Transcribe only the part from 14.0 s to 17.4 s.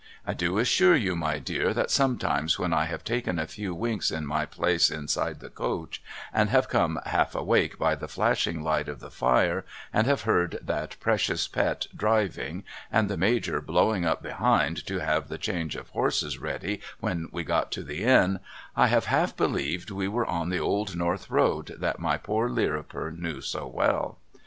up behind to have the change of horses ready when